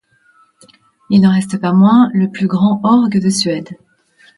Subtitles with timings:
[1.11, 3.69] Il n'en reste pas moins le plus grand orgue de Suède.